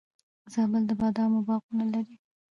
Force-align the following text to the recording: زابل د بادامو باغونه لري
زابل 0.53 0.83
د 0.87 0.91
بادامو 0.99 1.39
باغونه 1.47 1.85
لري 1.93 2.15